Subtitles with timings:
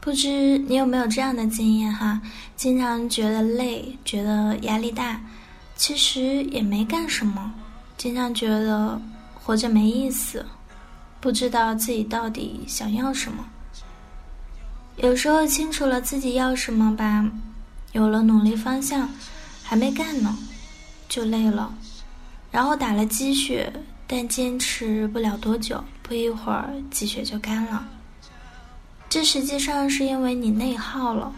[0.00, 2.20] 不知你有没有这样的经验哈？
[2.56, 5.20] 经常觉得累，觉得压力大，
[5.76, 7.52] 其实也没干什么，
[7.98, 9.00] 经常觉得
[9.34, 10.44] 活着没意思，
[11.20, 13.44] 不知道自己到底想要什么。
[14.96, 17.30] 有时候清楚了自己要什么吧，
[17.92, 19.08] 有了努力方向，
[19.62, 20.34] 还没干呢，
[21.10, 21.74] 就累了，
[22.50, 23.70] 然后打了鸡血，
[24.06, 27.86] 但坚持不了多久，不一会儿鸡血就干了。
[29.10, 31.32] 这实际上是因为你内耗了。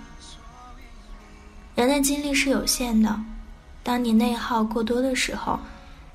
[1.74, 3.18] 人的精力是有限的，
[3.82, 5.58] 当你内耗过多的时候，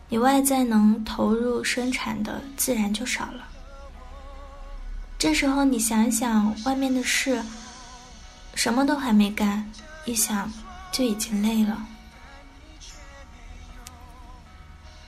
[0.08, 3.44] 你外在能投入生产的自然就少了。
[5.18, 7.44] 这时候你想想外面的事，
[8.54, 9.68] 什么都还没干，
[10.06, 10.54] 一想
[10.92, 11.84] 就已经累了。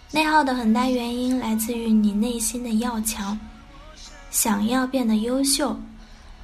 [0.09, 3.37] 内耗的很大原因来自于你内心的要强，
[4.31, 5.79] 想要变得优秀。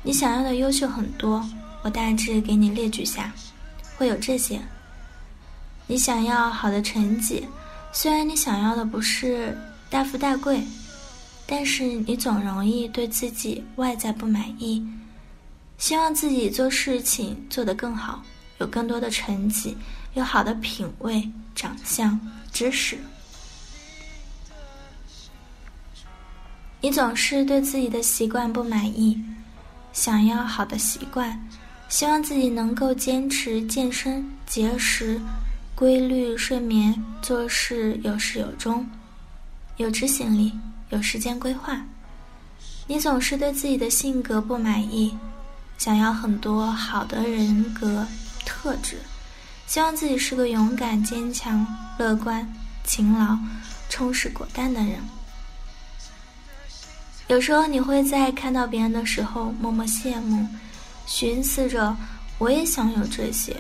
[0.06, 1.44] 你想要的优秀很多，
[1.82, 3.34] 我大致给你列举下，
[3.98, 4.62] 会有这些。
[5.88, 7.44] 你想要好的成绩，
[7.92, 9.58] 虽然你想要的不是
[9.90, 10.62] 大富大贵，
[11.48, 14.88] 但是你总容易对自己外在不满意，
[15.80, 18.24] 希望自己做事情做得更好，
[18.60, 19.76] 有更多的成绩，
[20.14, 22.20] 有好的品味、长相、
[22.52, 22.96] 知识。
[26.80, 29.20] 你总是对自己的习惯不满意。
[29.96, 31.42] 想要好的习惯，
[31.88, 35.20] 希望自己能够坚持健身、节食、
[35.74, 38.86] 规律睡眠、做事有始有终、
[39.78, 40.52] 有执行力、
[40.90, 41.82] 有时间规划。
[42.86, 45.18] 你总是对自己的性格不满意，
[45.78, 48.06] 想要很多好的人格
[48.46, 48.98] 特质，
[49.66, 51.66] 希望自己是个勇敢、坚强、
[51.98, 52.46] 乐观、
[52.84, 53.38] 勤劳、
[53.90, 55.00] 充实果断的人。
[57.28, 60.48] 有时候你会在看到别人的时候默默羡慕，
[61.08, 61.96] 寻思着
[62.38, 63.56] 我也想有这些。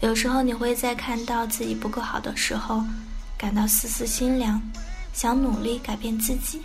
[0.00, 2.82] 有时候你会在看到自己不够好的时候，
[3.36, 4.62] 感到丝丝心凉，
[5.12, 6.62] 想努力改变自己。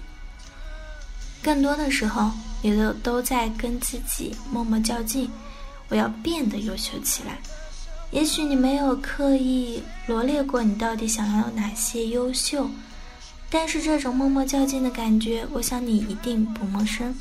[1.42, 5.30] 更多的时候，你都都在跟自己默默较劲，
[5.90, 7.40] 我要变得优秀起来。
[8.12, 12.70] 也许你没有刻意罗列过你到底想要哪些优秀。
[13.50, 17.16] 但是这种默默较劲的感觉，我想你一定不陌生。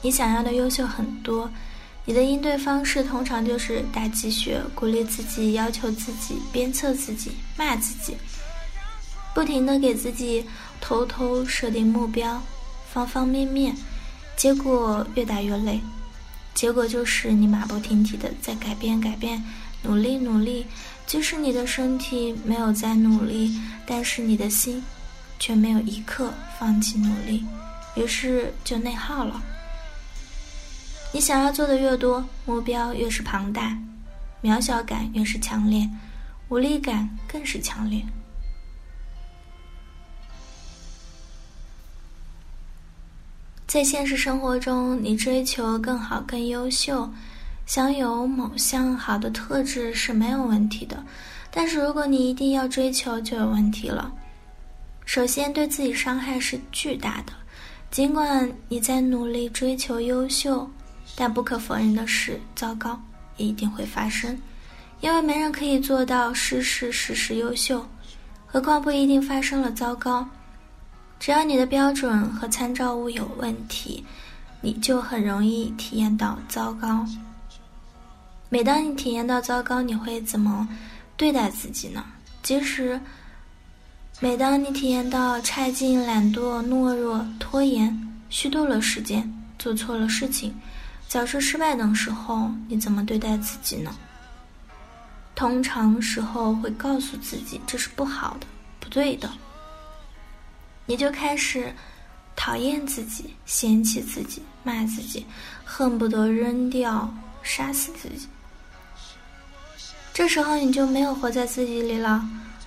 [0.00, 1.50] 你想要的优秀很多，
[2.04, 8.16] 你的应对方式通常就是打鸡血，鼓励自己，要求自己，鞭策自己，骂自己，
[9.34, 10.44] 不停的给自己
[10.80, 12.42] 偷偷设定目标，
[12.92, 13.76] 方方面面，
[14.36, 15.80] 结果越打越累，
[16.54, 19.42] 结果就是你马不停蹄的在改变，改变，
[19.82, 20.66] 努力，努力。
[21.12, 24.82] 即使你的身体没有在努力，但是你的心
[25.38, 27.44] 却没有一刻放弃努力，
[27.94, 29.38] 于是就内耗了。
[31.12, 33.76] 你想要做的越多，目标越是庞大，
[34.42, 35.86] 渺小感越是强烈，
[36.48, 38.02] 无力感更是强烈。
[43.66, 47.06] 在现实生活中，你追求更好、更优秀。
[47.64, 51.02] 享有某项好的特质是没有问题的，
[51.50, 54.12] 但是如果你一定要追求，就有问题了。
[55.04, 57.32] 首先，对自己伤害是巨大的。
[57.90, 60.68] 尽管你在努力追求优秀，
[61.14, 63.00] 但不可否认的是，糟糕
[63.36, 64.36] 也一定会发生，
[65.00, 67.86] 因为没人可以做到事事事事优秀，
[68.46, 70.26] 何况不一定发生了糟糕。
[71.20, 74.04] 只要你的标准和参照物有问题，
[74.60, 77.06] 你就很容易体验到糟糕。
[78.52, 80.68] 每当你体验到糟糕，你会怎么
[81.16, 82.04] 对待自己呢？
[82.42, 83.00] 其实，
[84.20, 89.26] 每当你体验到差劲、懒惰、懦弱、拖延、虚度了时间、
[89.58, 90.54] 做错了事情、
[91.08, 93.90] 早示失败等时候，你怎么对待自己呢？
[95.34, 98.46] 通常时候会告诉自己这是不好的、
[98.78, 99.32] 不对的，
[100.84, 101.72] 你就开始
[102.36, 105.24] 讨厌自己、嫌弃自己、骂自己，
[105.64, 107.10] 恨不得扔掉、
[107.42, 108.28] 杀死自己。
[110.14, 112.22] 这时候你就没有活在自己里了，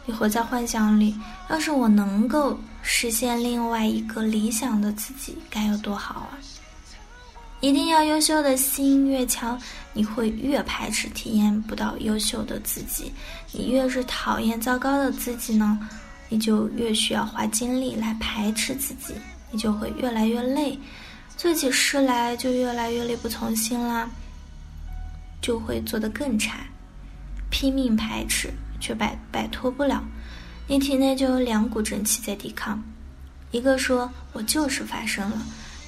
[0.05, 1.15] 你活在幻想里。
[1.47, 6.33] 要是我能够实现另外一个理想的自己，该有多好啊！
[7.61, 9.59] 一定要优秀的心越强，
[9.93, 13.13] 你会越排斥体验不到优秀的自己。
[13.51, 15.79] 你越是讨厌糟糕的自己呢，
[16.29, 19.13] 你就越需要花精力来排斥自己，
[19.51, 20.77] 你就会越来越累，
[21.37, 24.09] 做起事来就越来越力不从心啦，
[25.41, 26.57] 就会做得更差。
[27.65, 30.03] 拼命排斥却摆摆脱不了，
[30.67, 32.79] 你体内就有两股正气在抵抗，
[33.49, 35.41] 一个说我就是发生了，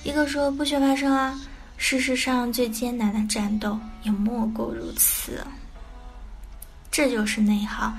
[0.03, 1.39] 一个说不许发生啊。
[1.77, 5.45] 事实上，最艰难的战斗也莫过如此。
[6.89, 7.93] 这就是内耗，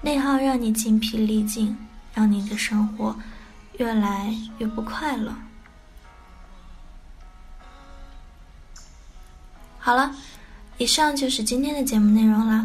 [0.00, 1.76] 内耗让你精疲力尽，
[2.14, 3.18] 让你的生活
[3.78, 5.34] 越来越不快乐。
[9.80, 10.14] 好了，
[10.78, 12.64] 以上就是今天的节目内容了。